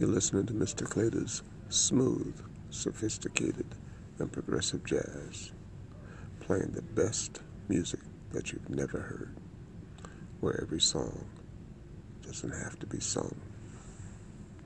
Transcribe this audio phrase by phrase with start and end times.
[0.00, 0.88] You're listening to Mr.
[0.88, 2.34] Clayton's smooth,
[2.70, 3.66] sophisticated,
[4.18, 5.52] and progressive jazz,
[6.40, 8.00] playing the best music
[8.32, 9.36] that you've never heard,
[10.40, 11.26] where every song
[12.22, 13.38] doesn't have to be sung.